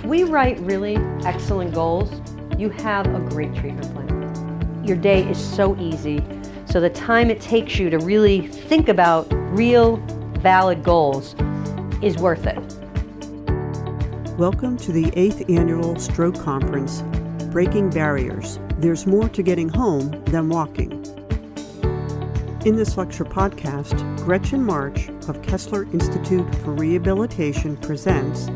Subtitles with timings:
[0.00, 0.96] If we write really
[1.26, 2.22] excellent goals,
[2.56, 4.82] you have a great treatment plan.
[4.82, 6.24] Your day is so easy,
[6.64, 9.98] so the time it takes you to really think about real,
[10.38, 11.34] valid goals
[12.00, 12.58] is worth it.
[14.38, 17.02] Welcome to the 8th Annual Stroke Conference,
[17.52, 18.58] Breaking Barriers.
[18.78, 20.92] There's more to getting home than walking.
[22.64, 28.48] In this lecture podcast, Gretchen March of Kessler Institute for Rehabilitation presents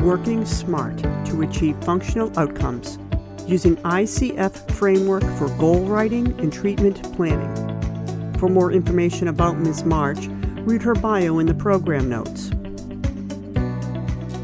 [0.00, 2.98] Working Smart to Achieve Functional Outcomes
[3.46, 8.34] using ICF framework for goal writing and treatment planning.
[8.38, 9.84] For more information about Ms.
[9.84, 10.26] March,
[10.66, 12.50] read her bio in the program notes.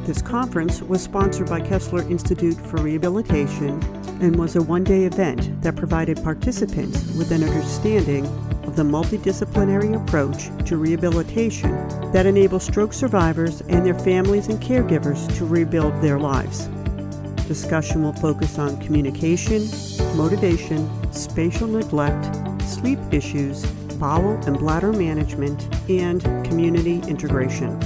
[0.07, 3.83] This conference was sponsored by Kessler Institute for Rehabilitation
[4.21, 8.25] and was a one day event that provided participants with an understanding
[8.77, 11.71] the multidisciplinary approach to rehabilitation
[12.13, 16.69] that enables stroke survivors and their families and caregivers to rebuild their lives.
[17.47, 19.69] Discussion will focus on communication,
[20.17, 23.65] motivation, spatial neglect, sleep issues,
[24.03, 27.81] bowel and bladder management, and community integration.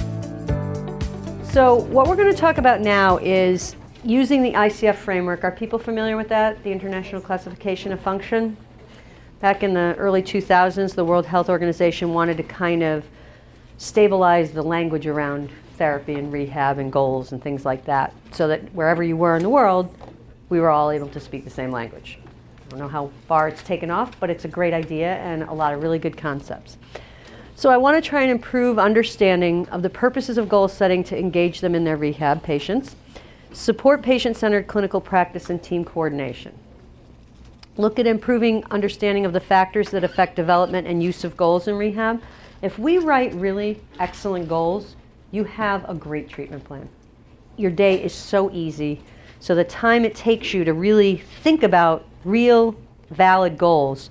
[1.43, 5.43] So, what we're going to talk about now is using the ICF framework.
[5.43, 8.55] Are people familiar with that, the International Classification of Function?
[9.39, 13.05] Back in the early 2000s, the World Health Organization wanted to kind of
[13.77, 18.73] stabilize the language around therapy and rehab and goals and things like that so that
[18.73, 19.93] wherever you were in the world,
[20.49, 22.17] we were all able to speak the same language.
[22.65, 25.53] I don't know how far it's taken off, but it's a great idea and a
[25.53, 26.77] lot of really good concepts.
[27.55, 31.17] So I want to try and improve understanding of the purposes of goal setting to
[31.17, 32.95] engage them in their rehab patients,
[33.53, 36.57] support patient-centered clinical practice and team coordination
[37.77, 41.75] look at improving understanding of the factors that affect development and use of goals in
[41.75, 42.21] rehab.
[42.61, 44.95] If we write really excellent goals,
[45.31, 46.89] you have a great treatment plan.
[47.55, 49.01] Your day is so easy.
[49.39, 52.75] So the time it takes you to really think about real,
[53.09, 54.09] valid goals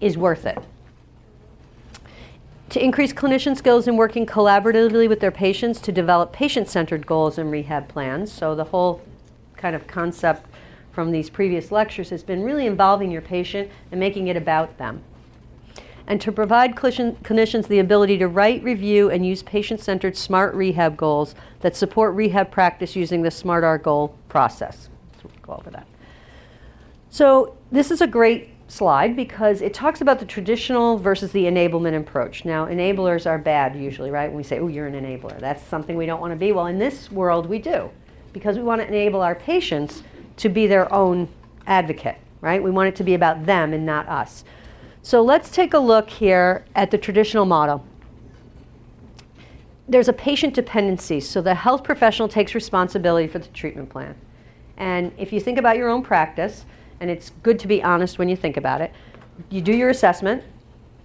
[0.00, 0.58] is worth it.
[2.70, 7.36] To increase clinician skills in working collaboratively with their patients to develop patient centered goals
[7.36, 8.32] and rehab plans.
[8.32, 9.02] So the whole
[9.56, 10.46] kind of concept
[10.92, 15.02] from these previous lectures has been really involving your patient and making it about them.
[16.06, 20.96] And to provide clinicians the ability to write, review, and use patient centered SMART rehab
[20.96, 24.88] goals that support rehab practice using the SMART R goal process.
[25.20, 25.86] So we'll go over that.
[27.08, 31.98] So, this is a great slide because it talks about the traditional versus the enablement
[31.98, 32.44] approach.
[32.44, 34.28] Now, enablers are bad usually, right?
[34.28, 36.52] When we say, oh, you're an enabler, that's something we don't want to be.
[36.52, 37.90] Well, in this world, we do
[38.32, 40.02] because we want to enable our patients
[40.42, 41.28] to be their own
[41.68, 42.60] advocate, right?
[42.60, 44.44] We want it to be about them and not us.
[45.00, 47.86] So let's take a look here at the traditional model.
[49.88, 54.16] There's a patient dependency, so the health professional takes responsibility for the treatment plan.
[54.76, 56.64] And if you think about your own practice,
[56.98, 58.92] and it's good to be honest when you think about it,
[59.48, 60.42] you do your assessment,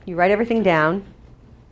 [0.05, 1.05] you write everything down,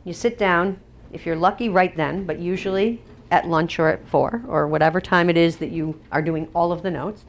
[0.04, 0.78] you sit down,
[1.12, 3.02] if you're lucky, right then, but usually
[3.32, 6.70] at lunch or at four, or whatever time it is that you are doing all
[6.70, 7.24] of the notes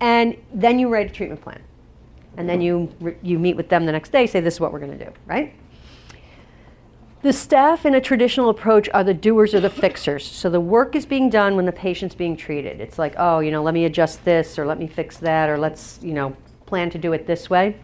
[0.00, 1.62] and then you write a treatment plan.
[2.36, 4.80] And then you, you meet with them the next day, say, this is what we're
[4.80, 5.54] going to do, right?
[7.22, 10.26] The staff in a traditional approach are the doers or the fixers.
[10.26, 12.80] So the work is being done when the patient's being treated.
[12.80, 15.56] It's like, oh, you know, let me adjust this, or let me fix that, or
[15.56, 17.76] let's, you know, plan to do it this way.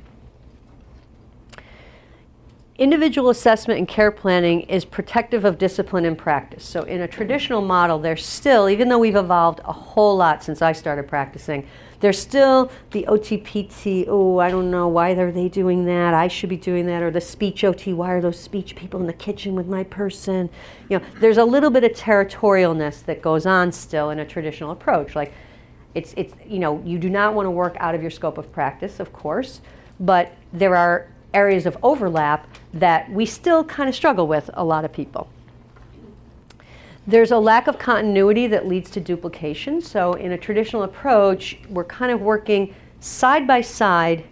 [2.80, 6.64] Individual assessment and care planning is protective of discipline and practice.
[6.64, 10.62] So in a traditional model, there's still, even though we've evolved a whole lot since
[10.62, 11.68] I started practicing,
[12.00, 16.14] there's still the OTPT, oh, I don't know, why are they doing that?
[16.14, 17.02] I should be doing that.
[17.02, 20.48] Or the speech OT, why are those speech people in the kitchen with my person?
[20.88, 24.70] You know, there's a little bit of territorialness that goes on still in a traditional
[24.70, 25.14] approach.
[25.14, 25.34] Like,
[25.94, 28.50] it's, it's, you know, you do not want to work out of your scope of
[28.50, 29.60] practice, of course,
[29.98, 34.84] but there are areas of overlap that we still kind of struggle with, a lot
[34.84, 35.28] of people.
[37.06, 39.80] There's a lack of continuity that leads to duplication.
[39.80, 44.24] So, in a traditional approach, we're kind of working side by side,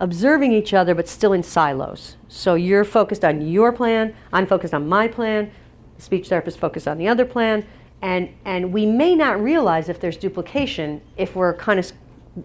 [0.00, 2.16] observing each other, but still in silos.
[2.28, 5.50] So, you're focused on your plan, I'm focused on my plan,
[5.96, 7.66] the speech therapist focused on the other plan,
[8.00, 11.92] and, and we may not realize if there's duplication if we're kind of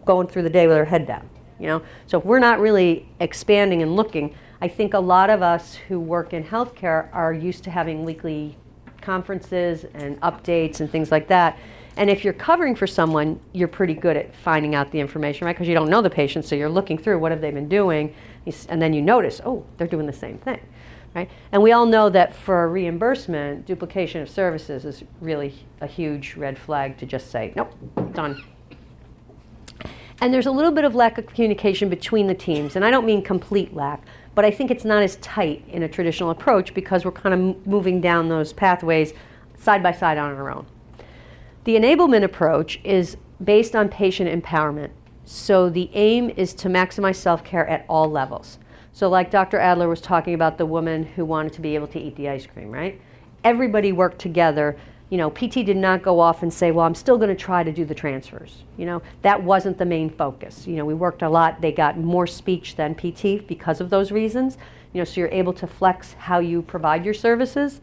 [0.06, 1.30] going through the day with our head down.
[1.64, 1.82] You know?
[2.06, 6.00] So, if we're not really expanding and looking, I think a lot of us who
[6.00, 8.58] work in healthcare are used to having weekly
[9.02, 11.58] conferences and updates and things like that.
[11.98, 15.56] And if you're covering for someone, you're pretty good at finding out the information, right?
[15.56, 18.16] Because you don't know the patient, so you're looking through what have they been doing,
[18.68, 20.60] and then you notice, oh, they're doing the same thing.
[21.14, 21.30] right?
[21.52, 26.58] And we all know that for reimbursement, duplication of services is really a huge red
[26.58, 27.72] flag to just say, nope,
[28.14, 28.44] done.
[30.24, 33.06] And there's a little bit of lack of communication between the teams, and I don't
[33.06, 34.06] mean complete lack,
[34.36, 37.68] but I think it's not as tight in a traditional approach because we're kind of
[37.68, 39.12] moving down those pathways
[39.58, 40.66] side by side on our own.
[41.66, 44.92] The enablement approach is based on patient empowerment.
[45.26, 48.60] So the aim is to maximize self care at all levels.
[48.94, 49.60] So, like Dr.
[49.60, 52.46] Adler was talking about the woman who wanted to be able to eat the ice
[52.46, 53.02] cream, right?
[53.44, 54.78] Everybody worked together.
[55.14, 57.62] You know, PT did not go off and say, well, I'm still going to try
[57.62, 58.64] to do the transfers.
[58.78, 60.66] You know, that wasn't the main focus.
[60.66, 61.62] You know, we worked a lot.
[61.62, 64.58] They got more speech than PT because of those reasons.
[64.92, 67.80] You know, so you're able to flex how you provide your services.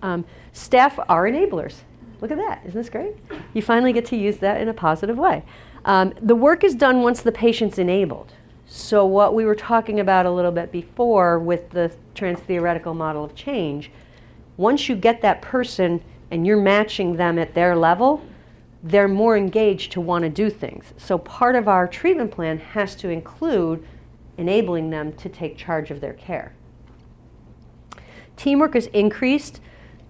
[0.00, 1.78] Um, staff are enablers.
[2.20, 2.60] Look at that.
[2.64, 3.16] Isn't this great?
[3.52, 5.42] You finally get to use that in a positive way.
[5.84, 8.32] Um, the work is done once the patient's enabled.
[8.68, 13.24] So, what we were talking about a little bit before with the trans theoretical model
[13.24, 13.90] of change,
[14.56, 16.00] once you get that person
[16.34, 18.20] and you're matching them at their level,
[18.82, 20.92] they're more engaged to want to do things.
[20.96, 23.86] So, part of our treatment plan has to include
[24.36, 26.52] enabling them to take charge of their care.
[28.36, 29.60] Teamwork is increased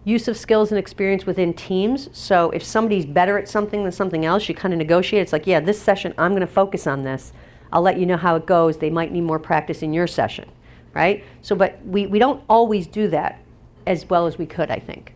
[0.05, 2.09] use of skills and experience within teams.
[2.13, 5.23] So if somebody's better at something than something else, you kind of negotiate.
[5.23, 7.33] It's like, yeah, this session, I'm going to focus on this.
[7.73, 8.79] I'll let you know how it goes.
[8.79, 10.49] They might need more practice in your session,
[10.95, 11.25] right?
[11.41, 13.41] So, but we, we don't always do that
[13.87, 15.14] as well as we could, I think.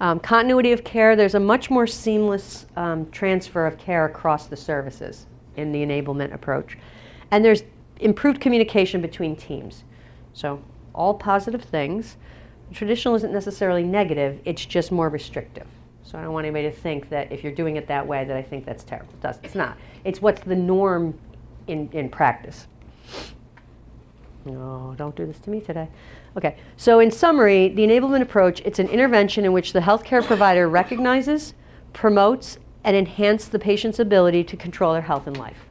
[0.00, 4.56] Um, continuity of care, there's a much more seamless um, transfer of care across the
[4.56, 5.26] services
[5.56, 6.78] in the enablement approach.
[7.30, 7.62] And there's
[7.98, 9.84] improved communication between teams.
[10.32, 10.62] So,
[10.94, 12.16] all positive things.
[12.72, 15.66] Traditional isn't necessarily negative, it's just more restrictive.
[16.02, 18.36] So I don't want anybody to think that if you're doing it that way that
[18.36, 19.12] I think that's terrible.
[19.44, 19.76] It's not.
[20.04, 21.16] It's what's the norm
[21.68, 22.66] in, in practice.
[24.44, 25.88] No, don't do this to me today.
[26.36, 30.68] Okay, so in summary, the enablement approach, it's an intervention in which the healthcare provider
[30.68, 31.54] recognizes,
[31.92, 35.66] promotes, and enhances the patient's ability to control their health and life.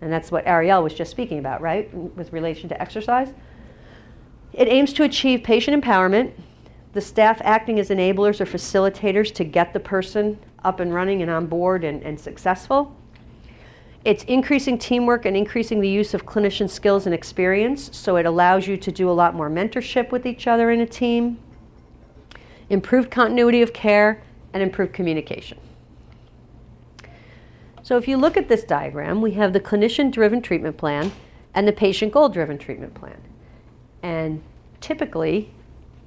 [0.00, 3.34] And that's what Ariel was just speaking about, right, with relation to exercise.
[4.54, 6.32] It aims to achieve patient empowerment,
[6.94, 11.30] the staff acting as enablers or facilitators to get the person up and running and
[11.30, 12.96] on board and, and successful.
[14.04, 18.66] It's increasing teamwork and increasing the use of clinician skills and experience, so it allows
[18.66, 21.38] you to do a lot more mentorship with each other in a team,
[22.70, 24.22] improved continuity of care,
[24.54, 25.58] and improved communication.
[27.82, 31.12] So if you look at this diagram, we have the clinician driven treatment plan
[31.54, 33.20] and the patient goal driven treatment plan.
[34.02, 34.42] And
[34.80, 35.50] typically,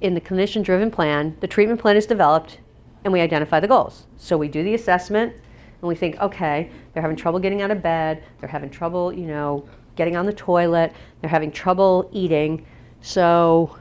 [0.00, 2.58] in the clinician driven plan, the treatment plan is developed
[3.04, 4.06] and we identify the goals.
[4.16, 5.34] So we do the assessment
[5.84, 9.26] and we think, okay, they're having trouble getting out of bed, they're having trouble, you
[9.26, 12.64] know, getting on the toilet, they're having trouble eating.
[13.02, 13.76] So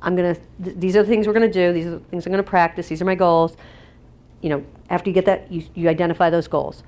[0.00, 1.98] I'm going to, th- these are the things we're going to do, these are the
[1.98, 3.56] things I'm going to practice, these are my goals.
[4.42, 6.84] You know, after you get that, you, you identify those goals.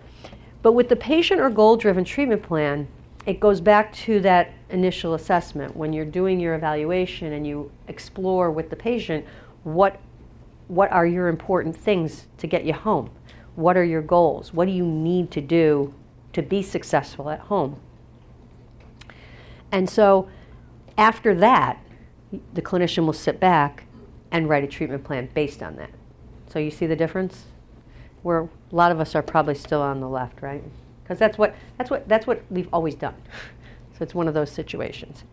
[0.62, 2.86] But with the patient or goal driven treatment plan,
[3.26, 8.52] it goes back to that initial assessment when you're doing your evaluation and you explore
[8.52, 9.26] with the patient
[9.64, 9.98] what
[10.68, 13.08] what are your important things to get you home
[13.56, 14.52] what are your goals?
[14.52, 15.94] What do you need to do
[16.32, 17.80] to be successful at home?
[19.72, 20.28] And so
[20.96, 21.82] after that
[22.52, 23.84] the clinician will sit back
[24.30, 25.90] and write a treatment plan based on that.
[26.48, 27.44] So you see the difference?
[28.22, 30.62] Where a lot of us are probably still on the left right?
[31.02, 33.14] Because that's what that's what that's what we've always done.
[33.96, 35.24] So it's one of those situations.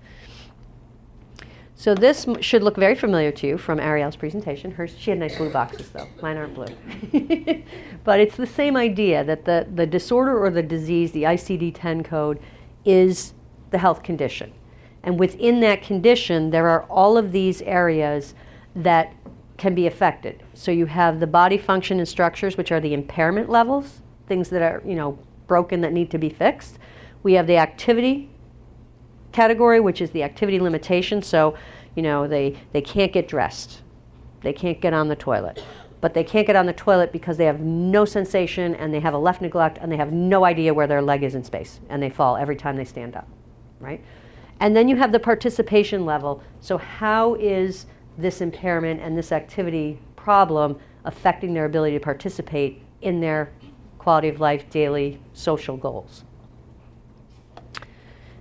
[1.76, 4.72] So this should look very familiar to you from Ariel's presentation.
[4.72, 6.08] Hers, she had nice blue boxes though.
[6.22, 6.68] Mine aren't blue.
[8.04, 12.40] but it's the same idea that the, the disorder or the disease, the ICD-10 code,
[12.86, 13.34] is
[13.72, 14.54] the health condition.
[15.02, 18.36] And within that condition, there are all of these areas
[18.76, 19.14] that
[19.58, 20.44] can be affected.
[20.54, 24.62] So you have the body function and structures, which are the impairment levels, things that
[24.62, 26.80] are, you know, broken that need to be fixed.
[27.24, 28.30] We have the activity
[29.34, 31.22] category, which is the activity limitation.
[31.22, 31.58] So,
[31.96, 33.82] you know, they, they can't get dressed,
[34.42, 35.64] they can't get on the toilet.
[36.00, 39.14] But they can't get on the toilet because they have no sensation and they have
[39.14, 42.04] a left neglect and they have no idea where their leg is in space and
[42.04, 43.28] they fall every time they stand up,
[43.80, 44.04] right?
[44.60, 46.44] And then you have the participation level.
[46.60, 47.86] So, how is
[48.18, 53.52] this impairment and this activity problem affecting their ability to participate in their
[53.98, 56.24] quality of life, daily social goals.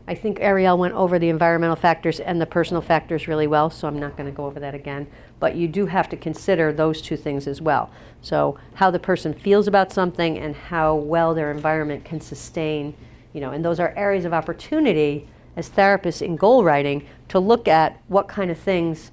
[0.07, 3.87] I think Ariel went over the environmental factors and the personal factors really well, so
[3.87, 5.07] I'm not going to go over that again.
[5.39, 7.91] But you do have to consider those two things as well.
[8.21, 12.95] So, how the person feels about something and how well their environment can sustain,
[13.33, 17.69] you know, and those are areas of opportunity as therapists in goal writing to look
[17.69, 19.13] at what kind of things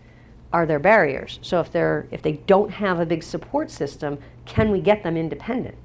[0.51, 1.39] are their barriers.
[1.43, 5.15] So if they're if they don't have a big support system, can we get them
[5.15, 5.75] independent?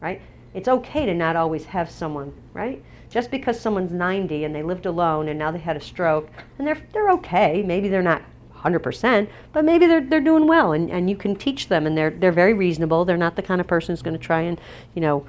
[0.00, 0.22] Right?
[0.54, 2.82] It's okay to not always have someone, right?
[3.14, 6.28] Just because someone's 90 and they lived alone and now they had a stroke
[6.58, 8.22] and they're they're okay, maybe they're not
[8.56, 12.10] 100%, but maybe they're, they're doing well and, and you can teach them and they're,
[12.10, 13.04] they're very reasonable.
[13.04, 14.60] They're not the kind of person who's going to try and,
[14.96, 15.24] you know,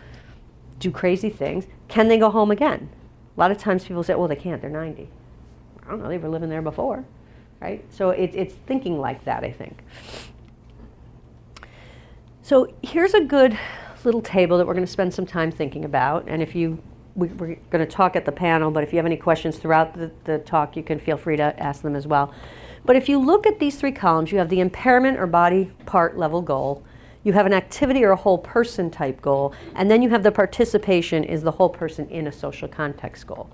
[0.79, 1.67] do crazy things.
[1.87, 2.89] Can they go home again?
[3.37, 5.07] A lot of times people say, well, they can't, they're 90.
[5.83, 7.05] I don't know, they were living there before,
[7.61, 7.85] right?
[7.93, 9.83] So it, it's thinking like that, I think.
[12.41, 13.55] So here's a good
[14.03, 16.25] little table that we're going to spend some time thinking about.
[16.27, 16.81] And if you,
[17.15, 19.93] we, are going to talk at the panel, but if you have any questions throughout
[19.93, 22.33] the, the talk, you can feel free to ask them as well.
[22.83, 26.17] But if you look at these three columns, you have the impairment or body part
[26.17, 26.83] level goal,
[27.23, 30.31] you have an activity or a whole person type goal, and then you have the
[30.31, 33.49] participation is the whole person in a social context goal.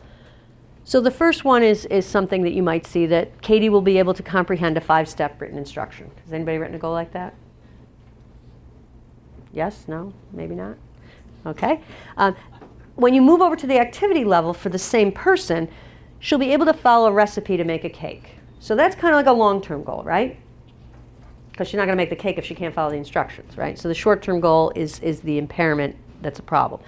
[0.83, 3.99] So the first one is, is something that you might see that Katie will be
[3.99, 6.11] able to comprehend a five step written instruction.
[6.25, 7.35] Has anybody written a goal like that?
[9.53, 9.85] Yes?
[9.87, 10.11] No?
[10.33, 10.75] Maybe not?
[11.45, 11.81] Okay.
[12.17, 12.35] Um,
[12.95, 15.69] when you move over to the activity level for the same person,
[16.19, 18.35] she'll be able to follow a recipe to make a cake.
[18.59, 20.37] So that's kind of like a long-term goal, right?
[21.51, 23.77] Because she's not going to make the cake if she can't follow the instructions, right?
[23.77, 26.81] So the short-term goal is is the impairment that's a problem.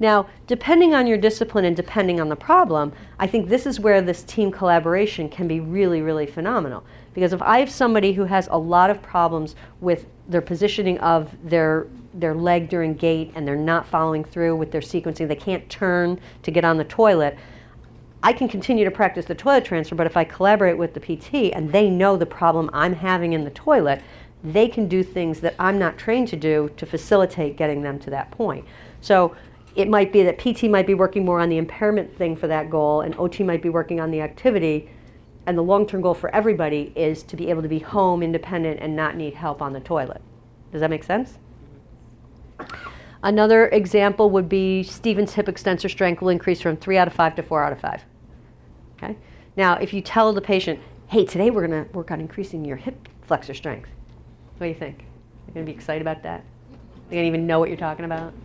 [0.00, 4.00] Now, depending on your discipline and depending on the problem, I think this is where
[4.00, 6.84] this team collaboration can be really, really phenomenal.
[7.14, 11.36] Because if I have somebody who has a lot of problems with their positioning of
[11.42, 15.68] their their leg during gait and they're not following through with their sequencing, they can't
[15.68, 17.36] turn to get on the toilet,
[18.22, 21.54] I can continue to practice the toilet transfer, but if I collaborate with the PT
[21.54, 24.02] and they know the problem I'm having in the toilet,
[24.42, 28.10] they can do things that I'm not trained to do to facilitate getting them to
[28.10, 28.64] that point.
[29.00, 29.36] So
[29.76, 32.70] it might be that PT might be working more on the impairment thing for that
[32.70, 34.90] goal, and OT might be working on the activity.
[35.46, 38.80] And the long term goal for everybody is to be able to be home independent
[38.80, 40.20] and not need help on the toilet.
[40.72, 41.38] Does that make sense?
[43.22, 47.36] Another example would be Stephen's hip extensor strength will increase from 3 out of 5
[47.36, 48.04] to 4 out of 5.
[48.96, 49.16] Okay?
[49.56, 52.76] Now, if you tell the patient, hey, today we're going to work on increasing your
[52.76, 53.90] hip flexor strength,
[54.56, 54.98] what do you think?
[54.98, 56.44] They're going to be excited about that?
[57.08, 58.32] They don't even know what you're talking about?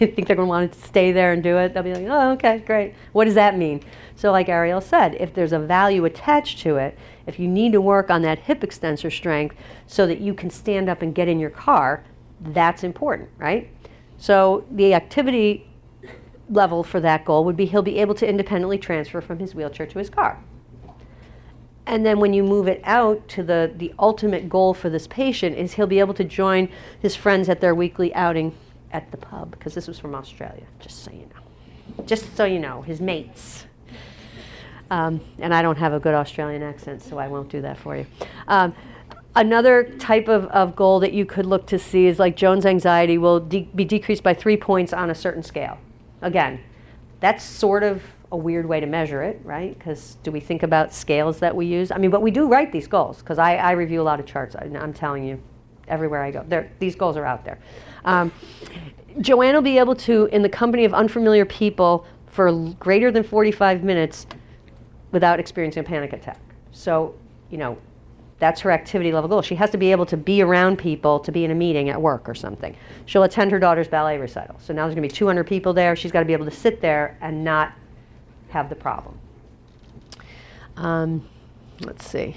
[0.00, 1.72] You think they're going to want to stay there and do it?
[1.72, 2.94] They'll be like, oh, okay, great.
[3.12, 3.80] What does that mean?
[4.16, 7.80] So, like Ariel said, if there's a value attached to it, if you need to
[7.80, 9.54] work on that hip extensor strength
[9.86, 12.02] so that you can stand up and get in your car,
[12.40, 13.70] that's important, right?
[14.18, 15.66] So the activity
[16.50, 19.86] level for that goal would be he'll be able to independently transfer from his wheelchair
[19.86, 20.38] to his car.
[21.86, 25.56] And then when you move it out to the, the ultimate goal for this patient
[25.56, 26.68] is he'll be able to join
[27.00, 28.54] his friends at their weekly outing
[28.90, 32.04] at the pub, because this was from Australia, just so you know.
[32.06, 33.66] Just so you know, his mates.
[34.90, 37.96] Um, and I don't have a good Australian accent, so I won't do that for
[37.96, 38.06] you.
[38.48, 38.74] Um,
[39.36, 43.18] Another type of, of goal that you could look to see is like Jones anxiety
[43.18, 45.78] will de- be decreased by three points on a certain scale.
[46.22, 46.60] Again,
[47.20, 49.76] that's sort of a weird way to measure it, right?
[49.76, 51.90] Because do we think about scales that we use?
[51.90, 54.26] I mean, but we do write these goals because I, I, review a lot of
[54.26, 54.56] charts.
[54.56, 55.40] I, am telling you,
[55.88, 57.58] everywhere I go, these goals are out there.
[58.04, 58.32] Um,
[59.20, 63.84] Joanne will be able to, in the company of unfamiliar people, for greater than 45
[63.84, 64.26] minutes
[65.12, 66.40] without experiencing a panic attack.
[66.72, 67.14] So,
[67.48, 67.78] you know,
[68.38, 69.42] that's her activity level goal.
[69.42, 72.00] She has to be able to be around people to be in a meeting at
[72.00, 72.76] work or something.
[73.06, 74.56] She'll attend her daughter's ballet recital.
[74.60, 75.94] So now there's going to be 200 people there.
[75.94, 77.72] She's got to be able to sit there and not
[78.48, 79.18] have the problem.
[80.76, 81.28] Um,
[81.80, 82.36] let's see.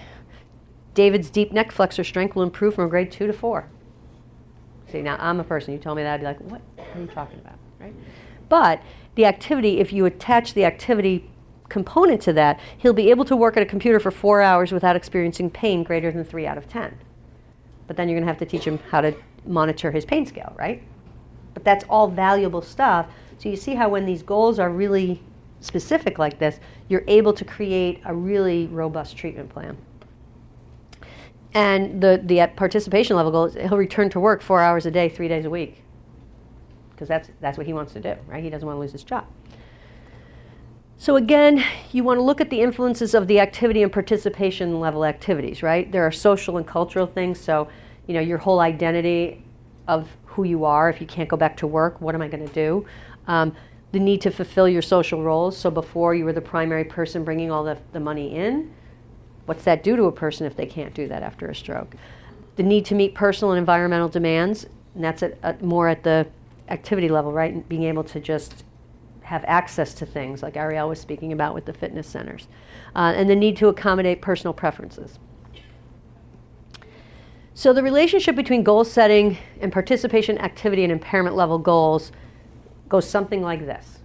[0.94, 3.68] David's deep neck flexor strength will improve from grade two to four.
[4.92, 5.74] See, now I'm a person.
[5.74, 7.58] You told me that, I'd be like, what are you talking about?
[7.80, 7.94] Right?
[8.50, 8.82] But
[9.16, 11.30] the activity, if you attach the activity
[11.70, 14.96] component to that, he'll be able to work at a computer for four hours without
[14.96, 16.98] experiencing pain greater than three out of 10.
[17.88, 20.54] But then you're going to have to teach him how to monitor his pain scale,
[20.58, 20.84] right?
[21.54, 23.08] But that's all valuable stuff.
[23.38, 25.22] So you see how when these goals are really
[25.60, 29.78] specific like this, you're able to create a really robust treatment plan.
[31.54, 35.10] And the, the participation level goal is he'll return to work four hours a day,
[35.10, 35.82] three days a week.
[36.92, 38.44] Because that's, that's what he wants to do, right?
[38.44, 39.26] He doesn't want to lose his job.
[41.00, 45.06] So again, you want to look at the influences of the activity and participation level
[45.06, 45.92] activities, right?
[45.92, 47.40] There are social and cultural things.
[47.40, 47.68] So,
[48.08, 49.44] you know, your whole identity
[49.88, 50.90] of who you are.
[50.90, 52.86] If you can't go back to work, what am I going to do?
[53.28, 53.56] Um,
[53.92, 55.56] the need to fulfill your social roles.
[55.56, 58.74] So before you were the primary person bringing all the, the money in,
[59.46, 61.96] what's that do to a person if they can't do that after a stroke?
[62.56, 66.28] The need to meet personal and environmental demands, and that's at, at more at the
[66.70, 67.54] activity level, right?
[67.54, 68.64] And being able to just
[69.28, 72.48] have access to things like Ariel was speaking about with the fitness centers,
[72.96, 75.20] uh, and the need to accommodate personal preferences.
[77.54, 82.14] So, the relationship between goal setting and participation activity and impairment level goals
[82.88, 84.00] goes something like this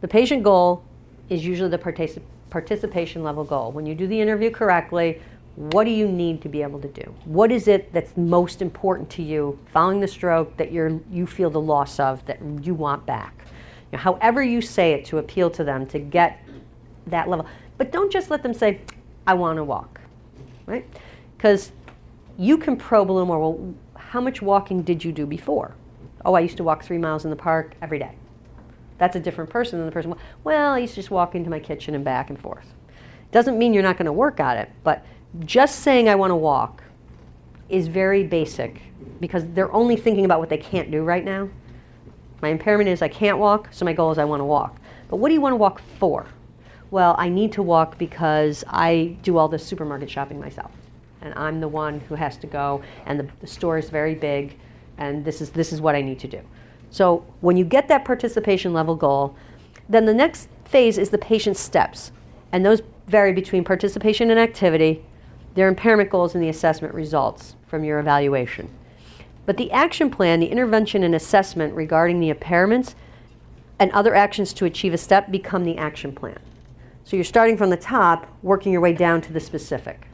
[0.00, 0.84] The patient goal
[1.28, 3.72] is usually the particip- participation level goal.
[3.72, 5.20] When you do the interview correctly,
[5.56, 7.12] what do you need to be able to do?
[7.24, 11.50] What is it that's most important to you following the stroke that you're, you feel
[11.50, 13.44] the loss of that you want back?
[13.92, 16.40] Know, however, you say it to appeal to them to get
[17.06, 17.46] that level.
[17.78, 18.80] But don't just let them say,
[19.26, 20.00] I want to walk,
[20.66, 20.86] right?
[21.36, 21.72] Because
[22.38, 23.38] you can probe a little more.
[23.38, 25.74] Well, how much walking did you do before?
[26.24, 28.12] Oh, I used to walk three miles in the park every day.
[28.98, 30.14] That's a different person than the person,
[30.44, 32.66] well, I used to just walk into my kitchen and back and forth.
[33.32, 35.04] Doesn't mean you're not going to work at it, but
[35.40, 36.84] just saying I want to walk
[37.68, 38.80] is very basic
[39.20, 41.48] because they're only thinking about what they can't do right now.
[42.44, 44.76] My impairment is I can't walk, so my goal is I want to walk.
[45.08, 46.26] But what do you want to walk for?
[46.90, 50.70] Well, I need to walk because I do all the supermarket shopping myself.
[51.22, 54.58] And I'm the one who has to go, and the, the store is very big,
[54.98, 56.42] and this is, this is what I need to do.
[56.90, 59.34] So when you get that participation level goal,
[59.88, 62.12] then the next phase is the patient steps.
[62.52, 65.02] And those vary between participation and activity,
[65.54, 68.68] their impairment goals, and the assessment results from your evaluation.
[69.46, 72.94] But the action plan, the intervention and assessment regarding the impairments
[73.78, 76.38] and other actions to achieve a step become the action plan.
[77.04, 80.06] So you're starting from the top, working your way down to the specific.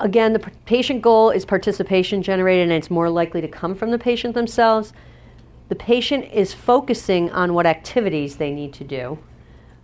[0.00, 3.98] Again, the patient goal is participation generated and it's more likely to come from the
[3.98, 4.92] patient themselves.
[5.70, 9.18] The patient is focusing on what activities they need to do,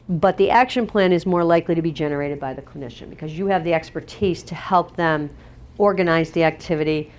[0.09, 3.47] but the action plan is more likely to be generated by the clinician because you
[3.47, 5.31] have the expertise to help them
[5.79, 7.11] organize the activity,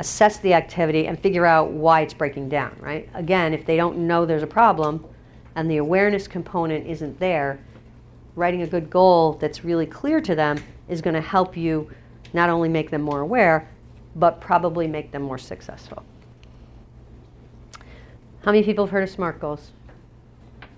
[0.00, 3.08] assess the activity, and figure out why it's breaking down, right?
[3.14, 5.06] Again, if they don't know there's a problem
[5.54, 7.60] and the awareness component isn't there,
[8.34, 10.58] writing a good goal that's really clear to them
[10.88, 11.88] is going to help you
[12.32, 13.68] not only make them more aware,
[14.16, 16.02] but probably make them more successful.
[18.44, 19.70] How many people have heard of SMART goals?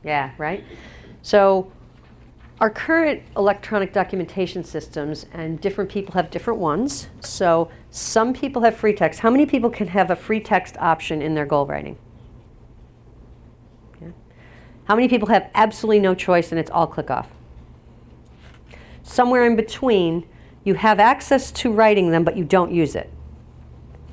[0.04, 0.62] Yeah, right?
[1.24, 1.72] So,
[2.60, 7.08] our current electronic documentation systems, and different people have different ones.
[7.20, 9.20] So, some people have free text.
[9.20, 11.96] How many people can have a free text option in their goal writing?
[14.84, 17.30] How many people have absolutely no choice and it's all click off?
[19.02, 20.28] Somewhere in between,
[20.62, 23.10] you have access to writing them, but you don't use it.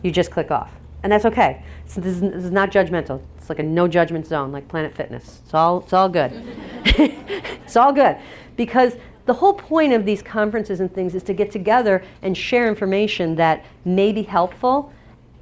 [0.02, 0.72] You just click off.
[1.04, 1.64] And that's okay.
[1.86, 3.22] This, is, this is not judgmental.
[3.38, 5.42] It's like a no judgment zone, like Planet Fitness.
[5.44, 6.32] It's all, it's all good.
[6.86, 8.18] it's all good.
[8.56, 12.68] Because the whole point of these conferences and things is to get together and share
[12.68, 14.92] information that may be helpful.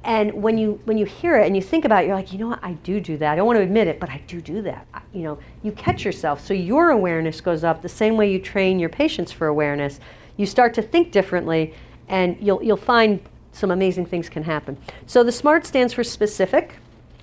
[0.02, 2.38] And when you when you hear it and you think about it, you're like, you
[2.38, 3.32] know what, I do do that.
[3.32, 4.86] I don't want to admit it, but I do do that.
[4.94, 8.38] I, you know, you catch yourself, so your awareness goes up the same way you
[8.38, 10.00] train your patients for awareness
[10.40, 11.74] you start to think differently,
[12.08, 13.20] and you'll, you'll find
[13.52, 14.78] some amazing things can happen.
[15.06, 16.76] So the SMART stands for specific.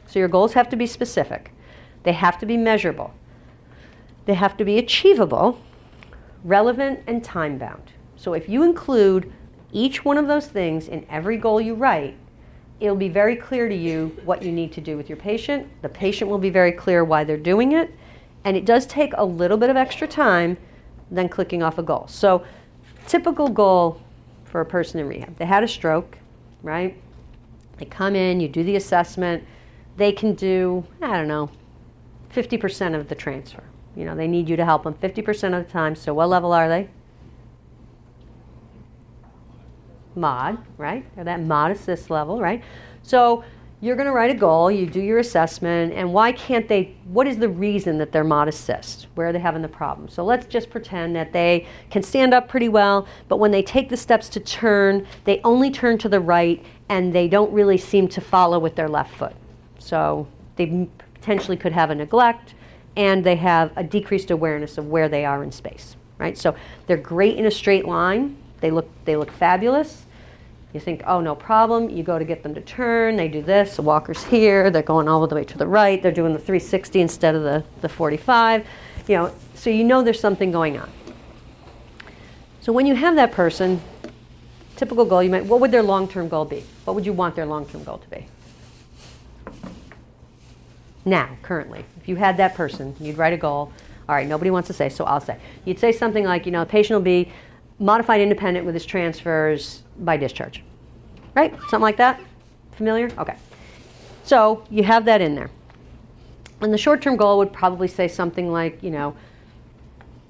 [0.08, 1.52] So your goals have to be specific.
[2.04, 3.14] They have to be measurable.
[4.26, 5.60] They have to be achievable,
[6.44, 7.92] relevant, and time bound.
[8.16, 9.32] So if you include
[9.72, 12.16] each one of those things in every goal you write,
[12.80, 15.68] it'll be very clear to you what you need to do with your patient.
[15.82, 17.94] The patient will be very clear why they're doing it.
[18.44, 20.58] And it does take a little bit of extra time
[21.12, 22.06] than clicking off a goal.
[22.08, 22.46] So
[23.08, 24.02] typical goal
[24.48, 25.36] for a person in rehab.
[25.38, 26.18] They had a stroke,
[26.64, 26.98] right?
[27.78, 29.44] They come in, you do the assessment.
[29.98, 31.50] They can do, I don't know,
[32.34, 33.64] 50% of the transfer.
[33.96, 35.96] You know, they need you to help them 50% of the time.
[35.96, 36.90] So, what level are they?
[40.16, 41.06] Mod, right?
[41.18, 42.64] Or that mod assist level, right?
[43.04, 43.44] So,
[43.80, 47.28] you're going to write a goal, you do your assessment, and why can't they, what
[47.28, 49.06] is the reason that they're mod assist?
[49.14, 50.10] Where are they having the problem?
[50.10, 53.90] So let's just pretend that they can stand up pretty well, but when they take
[53.90, 58.08] the steps to turn, they only turn to the right and they don't really seem
[58.08, 59.36] to follow with their left foot.
[59.78, 62.56] So they potentially could have a neglect
[62.96, 66.36] and they have a decreased awareness of where they are in space, right?
[66.36, 66.56] So
[66.88, 68.38] they're great in a straight line.
[68.60, 70.07] They look, they look fabulous
[70.78, 71.90] you think, oh, no problem.
[71.90, 73.16] You go to get them to turn.
[73.16, 73.76] They do this.
[73.76, 74.70] The walker's here.
[74.70, 76.02] They're going all the way to the right.
[76.02, 78.66] They're doing the 360 instead of the, the 45.
[79.08, 80.90] You know, so you know there's something going on.
[82.62, 83.82] So when you have that person,
[84.76, 86.64] typical goal, you might, what would their long-term goal be?
[86.86, 88.28] What would you want their long-term goal to be?
[91.06, 93.72] Now, currently, if you had that person, you'd write a goal.
[94.10, 95.38] All right, nobody wants to say, so I'll say.
[95.66, 97.32] You'd say something like, you know, the patient will be
[97.80, 100.64] modified independent with his transfers by discharge
[101.38, 101.54] right?
[101.70, 102.20] Something like that?
[102.72, 103.12] Familiar?
[103.18, 103.36] Okay.
[104.24, 105.52] So you have that in there.
[106.62, 109.16] And the short term goal would probably say something like, you know,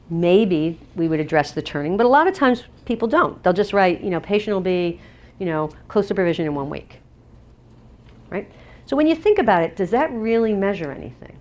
[0.10, 3.41] maybe we would address the turning, but a lot of times people don't.
[3.41, 4.99] They'll just write, you know, patient will be,
[5.39, 6.99] you know, close supervision in one week.
[8.29, 8.51] Right?
[8.86, 11.39] So when you think about it, does that really measure anything?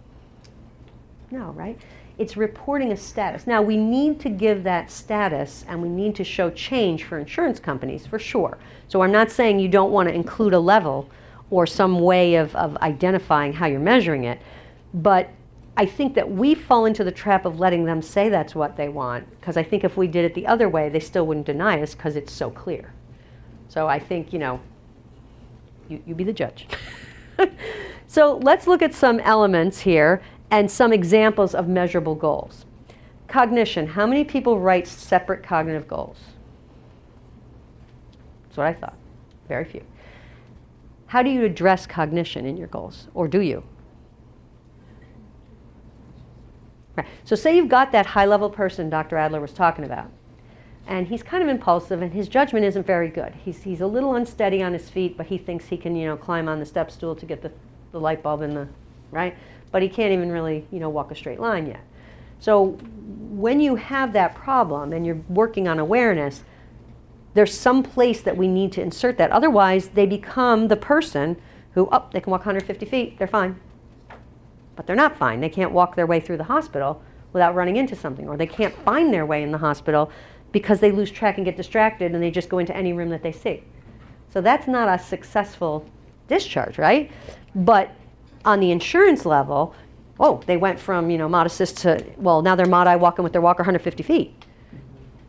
[1.32, 1.78] No, right?
[2.18, 3.46] It's reporting a status.
[3.46, 7.60] Now, we need to give that status and we need to show change for insurance
[7.60, 8.56] companies for sure.
[8.88, 11.10] So I'm not saying you don't want to include a level
[11.50, 14.40] or some way of, of identifying how you're measuring it,
[14.94, 15.30] but
[15.76, 18.88] I think that we fall into the trap of letting them say that's what they
[18.88, 21.82] want, because I think if we did it the other way, they still wouldn't deny
[21.82, 22.94] us because it's so clear.
[23.68, 24.60] So I think, you know,
[25.88, 26.66] you, you be the judge.
[28.06, 32.64] so let's look at some elements here and some examples of measurable goals.
[33.28, 33.88] Cognition.
[33.88, 36.18] How many people write separate cognitive goals?
[38.44, 38.94] That's what I thought.
[39.48, 39.82] Very few.
[41.06, 43.08] How do you address cognition in your goals?
[43.14, 43.62] Or do you?
[46.96, 47.06] Right.
[47.24, 49.16] So, say you've got that high level person Dr.
[49.16, 50.10] Adler was talking about,
[50.86, 53.34] and he's kind of impulsive, and his judgment isn't very good.
[53.44, 56.16] He's, he's a little unsteady on his feet, but he thinks he can, you know,
[56.16, 57.52] climb on the step stool to get the,
[57.92, 58.66] the light bulb in the,
[59.10, 59.36] right?
[59.70, 61.80] But he can't even really, you know, walk a straight line yet.
[62.38, 62.78] So,
[63.30, 66.44] when you have that problem and you're working on awareness,
[67.34, 69.30] there's some place that we need to insert that.
[69.30, 71.36] Otherwise, they become the person
[71.72, 73.60] who, oh, they can walk 150 feet, they're fine
[74.76, 75.40] but they're not fine.
[75.40, 77.02] They can't walk their way through the hospital
[77.32, 80.12] without running into something, or they can't find their way in the hospital
[80.52, 83.22] because they lose track and get distracted and they just go into any room that
[83.22, 83.64] they see.
[84.32, 85.90] So that's not a successful
[86.28, 87.10] discharge, right?
[87.54, 87.90] But
[88.46, 89.74] on the insurance level,
[90.18, 93.22] oh, they went from, you know, mod assist to, well, now they're mod I walking
[93.22, 94.44] with their walker 150 feet.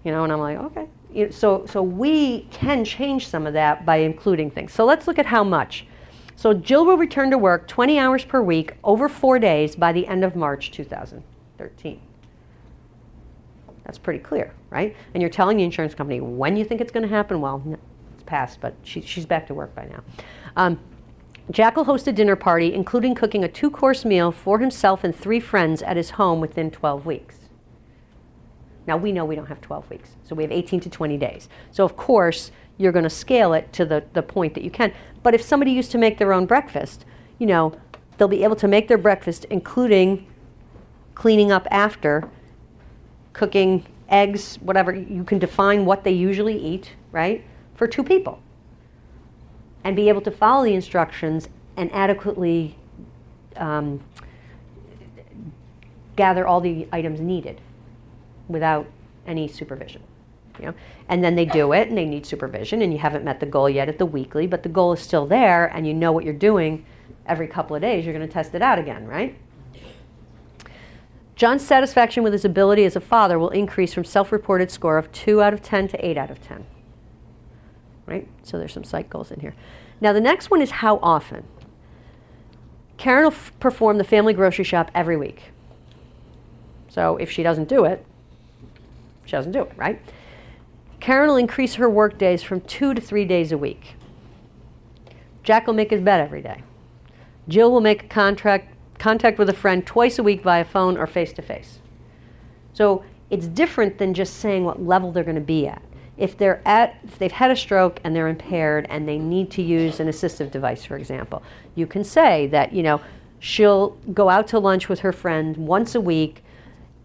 [0.03, 1.31] You know, and I'm like, okay.
[1.31, 4.71] So, so we can change some of that by including things.
[4.71, 5.85] So let's look at how much.
[6.35, 10.05] So Jill will return to work 20 hours per week over four days by the
[10.05, 11.99] end of March 2013.
[13.83, 14.95] That's pretty clear, right?
[15.13, 17.41] And you're telling the insurance company when you think it's going to happen.
[17.41, 17.63] Well,
[18.13, 20.03] it's past, but she, she's back to work by now.
[20.55, 20.79] Um,
[21.49, 25.15] Jack will host a dinner party, including cooking a two course meal for himself and
[25.15, 27.37] three friends at his home within 12 weeks.
[28.85, 31.49] Now, we know we don't have 12 weeks, so we have 18 to 20 days.
[31.71, 34.93] So, of course, you're going to scale it to the, the point that you can.
[35.23, 37.05] But if somebody used to make their own breakfast,
[37.39, 37.77] you know,
[38.17, 40.27] they'll be able to make their breakfast, including
[41.15, 42.29] cleaning up after,
[43.33, 44.93] cooking eggs, whatever.
[44.93, 47.43] You can define what they usually eat, right,
[47.75, 48.41] for two people.
[49.87, 51.47] And be able to follow the instructions
[51.77, 52.75] and adequately
[53.55, 54.03] um,
[56.17, 57.61] gather all the items needed
[58.49, 58.85] without
[59.25, 60.03] any supervision.
[60.59, 60.73] You know?
[61.07, 63.69] And then they do it and they need supervision and you haven't met the goal
[63.69, 66.33] yet at the weekly, but the goal is still there and you know what you're
[66.33, 66.85] doing
[67.25, 69.37] every couple of days, you're going to test it out again, right?
[71.37, 75.09] John's satisfaction with his ability as a father will increase from self reported score of
[75.13, 76.65] 2 out of 10 to 8 out of 10.
[78.07, 78.27] Right?
[78.41, 79.53] So there's some goals in here.
[80.01, 81.43] Now, the next one is how often.
[82.97, 85.51] Karen will f- perform the family grocery shop every week.
[86.89, 88.03] So if she doesn't do it,
[89.25, 90.01] she doesn't do it, right?
[90.99, 93.95] Karen will increase her work days from two to three days a week.
[95.43, 96.63] Jack will make his bed every day.
[97.47, 101.31] Jill will make contract, contact with a friend twice a week via phone or face
[101.33, 101.79] to face.
[102.73, 105.81] So it's different than just saying what level they're going to be at.
[106.17, 109.61] If they're at, if they've had a stroke and they're impaired and they need to
[109.61, 111.43] use an assistive device, for example,
[111.75, 113.01] you can say that you know
[113.39, 116.43] she'll go out to lunch with her friend once a week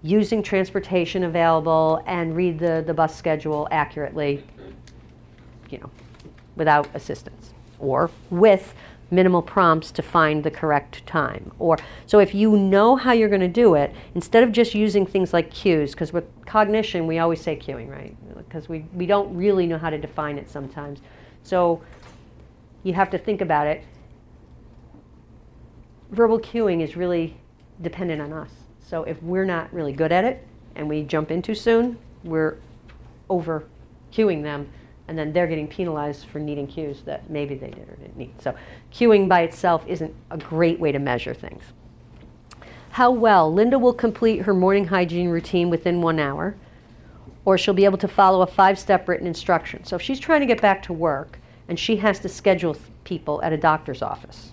[0.02, 4.42] using transportation available and read the, the bus schedule accurately,
[5.70, 5.90] you know,
[6.56, 8.74] without assistance or with
[9.12, 11.52] minimal prompts to find the correct time.
[11.58, 15.04] Or so if you know how you're going to do it instead of just using
[15.04, 18.16] things like cues because with cognition we always say cueing right?
[18.36, 21.00] Because we, we don't really know how to define it sometimes.
[21.42, 21.82] So
[22.82, 23.84] you have to think about it.
[26.10, 27.36] Verbal cueing is really
[27.82, 28.50] dependent on us.
[28.80, 32.56] So if we're not really good at it and we jump in too soon, we're
[33.28, 33.64] over
[34.12, 34.70] cueing them
[35.12, 38.32] and then they're getting penalized for needing cues that maybe they did or didn't need.
[38.40, 38.54] So
[38.90, 41.62] cueing by itself isn't a great way to measure things.
[42.92, 46.56] How well Linda will complete her morning hygiene routine within one hour,
[47.44, 49.84] or she'll be able to follow a five step written instruction.
[49.84, 53.42] So if she's trying to get back to work and she has to schedule people
[53.42, 54.52] at a doctor's office,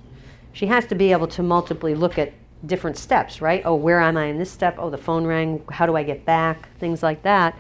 [0.52, 2.34] she has to be able to multiply look at
[2.65, 3.62] different steps, right?
[3.63, 4.76] Oh, where am I in this step?
[4.78, 5.63] Oh, the phone rang.
[5.72, 6.67] How do I get back?
[6.80, 7.58] Things like that.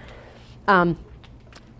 [0.67, 0.97] Um,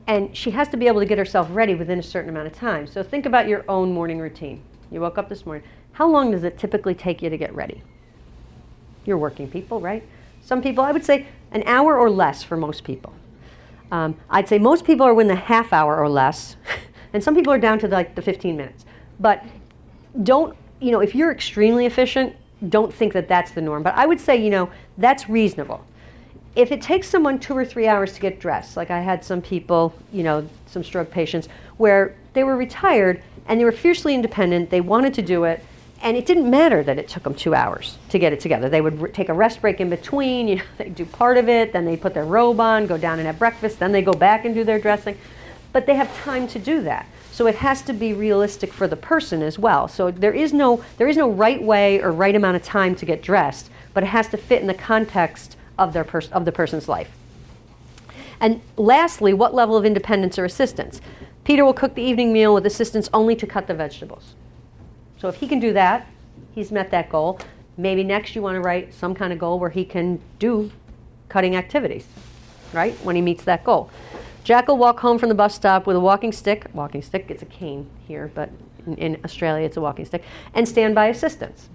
[0.09, 2.53] and she has to be able to get herself ready within a certain amount of
[2.53, 2.87] time.
[2.87, 4.59] So think about your own morning routine.
[4.91, 5.63] You woke up this morning.
[5.91, 7.83] how long does it typically take you to get ready?
[9.05, 10.03] You're working people, right?
[10.41, 13.13] Some people, I would say an hour or less for most people.
[13.91, 16.55] Um, I'd say most people are within a half hour or less,
[17.13, 18.85] and some people are down to like the 15 minutes.
[19.19, 19.43] But
[20.23, 22.35] don't, you know, if you're extremely efficient,
[22.67, 23.83] don't think that that's the norm.
[23.83, 25.85] But I would say, you know, that's reasonable.
[26.55, 29.41] If it takes someone two or three hours to get dressed, like I had some
[29.41, 34.69] people, you know, some stroke patients, where they were retired and they were fiercely independent,
[34.69, 35.63] they wanted to do it,
[36.01, 38.69] and it didn't matter that it took them two hours to get it together.
[38.69, 41.73] They would take a rest break in between, you know, they do part of it,
[41.73, 44.45] then they put their robe on, go down and have breakfast, then they go back
[44.45, 45.17] and do their dressing.
[45.71, 47.05] But they have time to do that.
[47.31, 49.87] So it has to be realistic for the person as well.
[49.87, 53.05] So there is no there is no right way or right amount of time to
[53.05, 56.51] get dressed, but it has to fit in the context of their pers- of the
[56.51, 57.11] person's life.
[58.39, 61.01] And lastly, what level of independence or assistance?
[61.43, 64.35] Peter will cook the evening meal with assistance only to cut the vegetables.
[65.17, 66.07] So if he can do that,
[66.53, 67.39] he's met that goal.
[67.77, 70.71] Maybe next you want to write some kind of goal where he can do
[71.27, 72.05] cutting activities,
[72.71, 72.93] right?
[73.03, 73.89] When he meets that goal.
[74.43, 76.65] Jack will walk home from the bus stop with a walking stick.
[76.73, 78.49] Walking stick, it's a cane here, but
[78.85, 81.69] in, in Australia it's a walking stick, and standby assistance.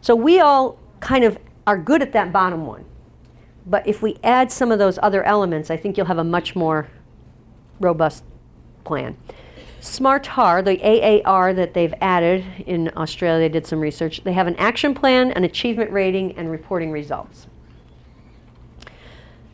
[0.00, 2.84] So we all kind of are good at that bottom one.
[3.68, 6.56] But if we add some of those other elements, I think you'll have a much
[6.56, 6.88] more
[7.80, 8.24] robust
[8.84, 9.16] plan.
[9.80, 14.22] SMARTAR, the AAR that they've added in Australia, they did some research.
[14.24, 17.46] They have an action plan, an achievement rating, and reporting results.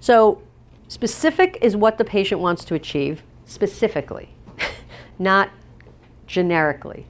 [0.00, 0.42] So,
[0.88, 4.31] specific is what the patient wants to achieve specifically,
[5.18, 5.50] not
[6.27, 7.07] generically.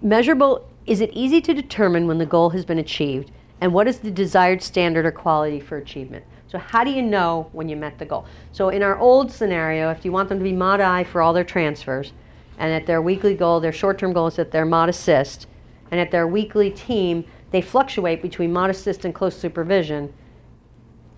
[0.00, 3.98] Measurable is it easy to determine when the goal has been achieved, and what is
[3.98, 6.24] the desired standard or quality for achievement?
[6.46, 8.26] So, how do you know when you met the goal?
[8.52, 11.32] So, in our old scenario, if you want them to be mod I for all
[11.32, 12.12] their transfers,
[12.58, 15.46] and at their weekly goal, their short term goal is that they're mod assist,
[15.90, 20.12] and at their weekly team, they fluctuate between mod assist and close supervision,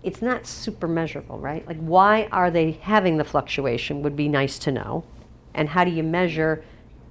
[0.02, 1.66] it's not super measurable, right?
[1.66, 5.04] Like, why are they having the fluctuation would be nice to know.
[5.54, 6.64] And how do you measure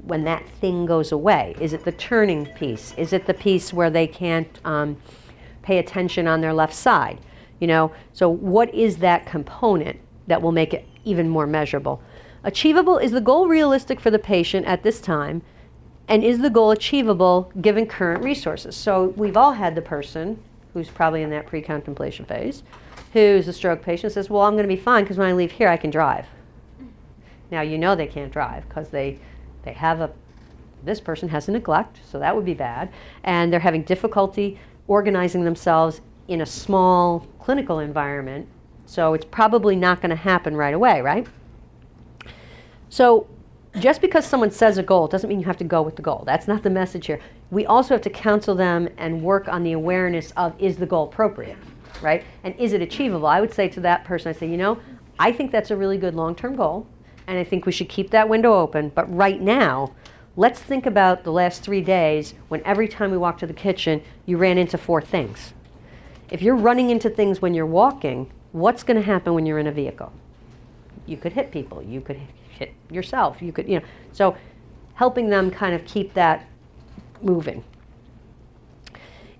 [0.03, 1.55] when that thing goes away?
[1.59, 2.93] Is it the turning piece?
[2.97, 4.97] Is it the piece where they can't um,
[5.61, 7.19] pay attention on their left side?
[7.59, 12.01] You know, so what is that component that will make it even more measurable?
[12.43, 15.41] Achievable is the goal realistic for the patient at this time,
[16.07, 18.75] and is the goal achievable given current resources?
[18.75, 20.41] So we've all had the person
[20.73, 22.63] who's probably in that pre contemplation phase,
[23.13, 25.51] who's a stroke patient, says, Well, I'm going to be fine because when I leave
[25.51, 26.27] here, I can drive.
[27.51, 29.19] Now, you know they can't drive because they,
[29.69, 30.09] they have a,
[30.83, 32.89] this person has a neglect, so that would be bad,
[33.23, 38.47] and they're having difficulty organizing themselves in a small clinical environment,
[38.87, 41.27] so it's probably not going to happen right away, right?
[42.89, 43.27] So,
[43.79, 46.23] just because someone says a goal doesn't mean you have to go with the goal.
[46.25, 47.19] That's not the message here.
[47.51, 51.03] We also have to counsel them and work on the awareness of is the goal
[51.03, 51.57] appropriate,
[52.01, 52.23] right?
[52.43, 53.27] And is it achievable?
[53.27, 54.79] I would say to that person, I say, you know,
[55.19, 56.87] I think that's a really good long term goal,
[57.29, 58.89] and I think we should keep that window open.
[58.89, 59.93] But right now,
[60.35, 64.01] let's think about the last three days when every time we walked to the kitchen,
[64.25, 65.53] you ran into four things.
[66.31, 69.67] If you're running into things when you're walking, what's going to happen when you're in
[69.67, 70.11] a vehicle?
[71.05, 71.83] You could hit people.
[71.83, 73.43] You could hit yourself.
[73.43, 73.85] You could, you know.
[74.11, 74.35] So
[74.95, 76.47] helping them kind of keep that
[77.21, 77.63] moving.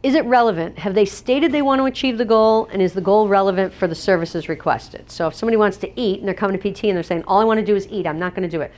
[0.02, 0.80] Is it relevant?
[0.80, 3.86] Have they stated they want to achieve the goal, and is the goal relevant for
[3.86, 5.12] the services requested?
[5.12, 7.42] So if somebody wants to eat and they're coming to PT and they're saying, All
[7.42, 8.72] I want to do is eat, I'm not going to do it.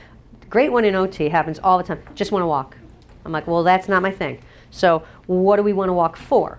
[0.50, 2.02] Great one in OT happens all the time.
[2.14, 2.76] Just want to walk.
[3.24, 4.42] I'm like, Well, that's not my thing.
[4.72, 6.58] So what do we want to walk for?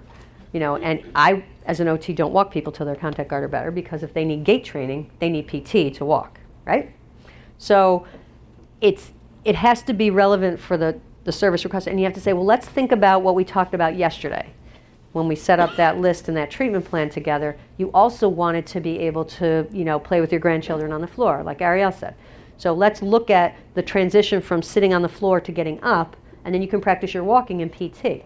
[0.54, 3.50] You know, and I, as an OT, don't walk people till their contact guard are
[3.50, 6.94] better because if they need gait training, they need PT to walk, right?
[7.58, 8.08] So
[8.80, 9.12] it's
[9.44, 12.34] it has to be relevant for the the service request, and you have to say,
[12.34, 14.54] well, let's think about what we talked about yesterday
[15.14, 17.56] when we set up that list and that treatment plan together.
[17.78, 21.08] You also wanted to be able to, you know, play with your grandchildren on the
[21.08, 22.16] floor, like Ariel said.
[22.58, 26.54] So let's look at the transition from sitting on the floor to getting up, and
[26.54, 28.26] then you can practice your walking in PT.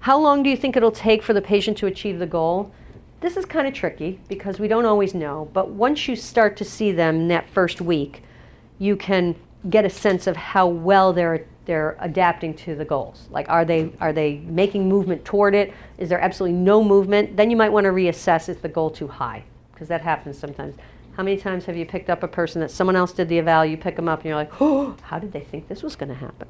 [0.00, 2.72] How long do you think it'll take for the patient to achieve the goal?
[3.20, 6.64] This is kind of tricky because we don't always know, but once you start to
[6.64, 8.22] see them that first week,
[8.78, 9.36] you can
[9.68, 13.28] get a sense of how well they're they're adapting to the goals.
[13.30, 15.72] Like are they are they making movement toward it?
[15.98, 17.36] Is there absolutely no movement?
[17.36, 19.44] Then you might want to reassess is the goal too high?
[19.72, 20.76] Because that happens sometimes.
[21.16, 23.66] How many times have you picked up a person that someone else did the eval,
[23.66, 26.08] you pick them up and you're like, "Oh, how did they think this was going
[26.08, 26.48] to happen?"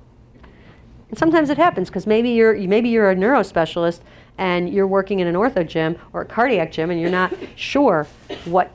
[1.09, 4.01] And sometimes it happens because maybe you're maybe you're a neurospecialist
[4.39, 8.07] and you're working in an ortho gym or a cardiac gym and you're not sure
[8.45, 8.71] what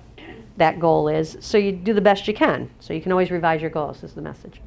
[0.58, 1.38] that goal is.
[1.40, 2.70] So you do the best you can.
[2.80, 4.62] So you can always revise your goals, is the message.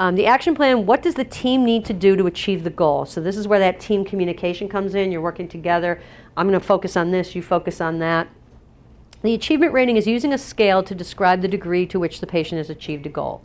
[0.00, 3.04] Um, the action plan what does the team need to do to achieve the goal?
[3.04, 5.12] So, this is where that team communication comes in.
[5.12, 6.00] You're working together.
[6.38, 8.26] I'm going to focus on this, you focus on that.
[9.20, 12.56] The achievement rating is using a scale to describe the degree to which the patient
[12.56, 13.42] has achieved a goal.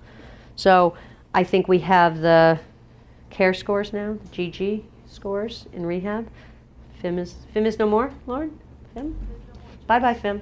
[0.55, 0.95] So,
[1.33, 2.57] I think we have the
[3.29, 6.29] CARE scores now, the GG scores in rehab.
[7.03, 8.57] FIM is, FIM is no more, Lauren?
[8.95, 9.13] FIM?
[9.87, 10.41] Bye bye, FIM.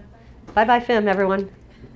[0.54, 1.50] Bye bye, FIM, everyone.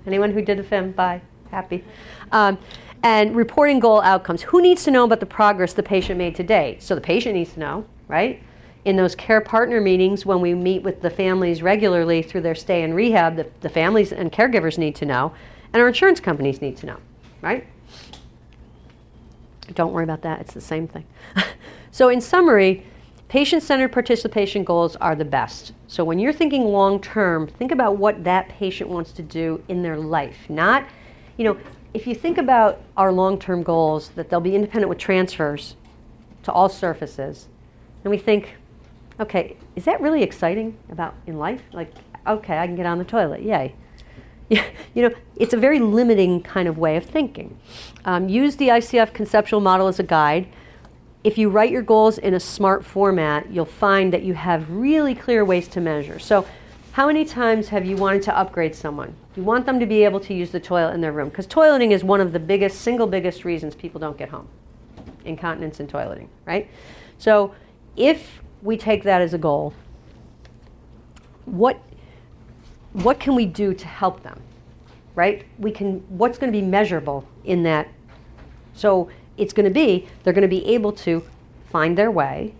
[0.08, 1.22] Anyone who did the FIM, bye.
[1.52, 1.84] Happy.
[2.32, 2.58] Um,
[3.04, 4.42] and reporting goal outcomes.
[4.42, 6.82] Who needs to know about the progress the patient made to date?
[6.82, 8.42] So the patient needs to know, right?
[8.86, 12.82] In those care partner meetings, when we meet with the families regularly through their stay
[12.82, 15.34] in rehab, the, the families and caregivers need to know,
[15.72, 16.98] and our insurance companies need to know,
[17.42, 17.68] right?
[19.76, 21.06] Don't worry about that, it's the same thing.
[21.92, 22.86] so, in summary,
[23.28, 25.74] patient centered participation goals are the best.
[25.88, 29.84] So, when you're thinking long term, think about what that patient wants to do in
[29.84, 30.50] their life.
[30.50, 30.86] Not,
[31.38, 31.58] you know,
[31.94, 35.76] if you think about our long term goals, that they'll be independent with transfers
[36.44, 37.48] to all surfaces,
[38.04, 38.56] and we think,
[39.20, 41.62] okay, is that really exciting about in life?
[41.72, 41.94] Like,
[42.28, 43.74] okay, I can get on the toilet, yay.
[44.50, 44.62] you
[44.96, 47.58] know, it's a very limiting kind of way of thinking.
[48.06, 50.48] Um, use the ICF conceptual model as a guide.
[51.28, 55.14] If you write your goals in a smart format, you'll find that you have really
[55.14, 56.20] clear ways to measure.
[56.20, 56.48] So,
[56.94, 59.14] how many times have you wanted to upgrade someone?
[59.36, 61.92] You want them to be able to use the toilet in their room because toileting
[61.92, 64.48] is one of the biggest, single biggest reasons people don't get home.
[65.26, 66.70] Incontinence and toileting, right?
[67.18, 67.54] So,
[67.98, 69.74] if we take that as a goal,
[71.44, 71.78] what
[72.94, 74.42] what can we do to help them?
[75.14, 75.46] Right?
[75.60, 77.90] We can what's going to be measurable in that
[78.74, 81.24] so it's going to be they're going to be able to
[81.70, 82.54] find their way,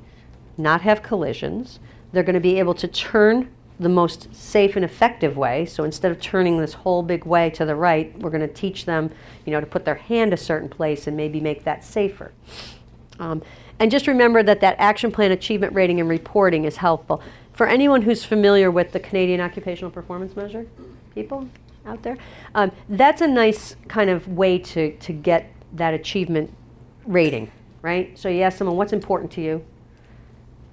[0.58, 1.80] not have collisions.
[2.12, 5.66] They're going to be able to turn the most safe and effective way.
[5.66, 8.86] So instead of turning this whole big way to the right, we're going to teach
[8.86, 9.12] them,
[9.46, 12.32] you know, to put their hand a certain place and maybe make that safer.
[13.20, 13.44] Um,
[13.80, 17.22] and just remember that that action plan achievement rating and reporting is helpful.
[17.54, 20.66] For anyone who's familiar with the Canadian Occupational Performance Measure,
[21.14, 21.48] people
[21.86, 22.18] out there,
[22.56, 26.52] um, that's a nice kind of way to, to get that achievement
[27.08, 28.18] rating, right?
[28.18, 29.66] So you ask someone, what's important to you?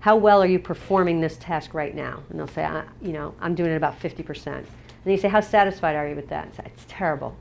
[0.01, 2.23] How well are you performing this task right now?
[2.29, 4.47] And they'll say, I, you know, I'm doing it about 50%.
[4.47, 4.66] And
[5.07, 6.49] you say, how satisfied are you with that?
[6.66, 7.35] It's terrible,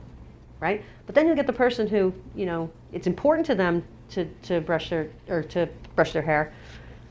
[0.60, 0.82] right?
[1.06, 4.60] But then you'll get the person who, you know, it's important to them to, to
[4.60, 6.52] brush their or to brush their hair,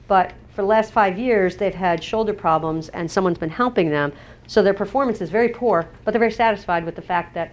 [0.08, 4.14] but for the last five years they've had shoulder problems and someone's been helping them,
[4.48, 7.52] so their performance is very poor, but they're very satisfied with the fact that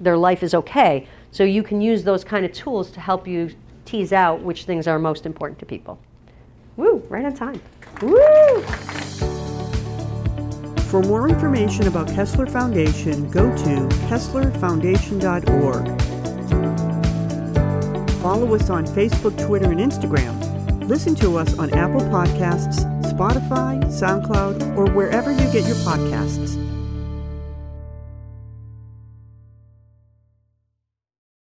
[0.00, 1.06] their life is okay.
[1.30, 3.50] So you can use those kind of tools to help you
[3.86, 5.98] tease out which things are most important to people.
[6.76, 7.60] Woo, right on time.
[8.02, 8.60] Woo!
[10.90, 16.00] For more information about Kessler Foundation, go to kesslerfoundation.org.
[18.22, 20.36] Follow us on Facebook, Twitter, and Instagram.
[20.88, 26.75] Listen to us on Apple Podcasts, Spotify, SoundCloud, or wherever you get your podcasts.